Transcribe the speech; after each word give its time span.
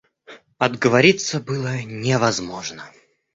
Отговориться 0.57 1.39
было 1.39 1.77
невозможно. 1.83 2.89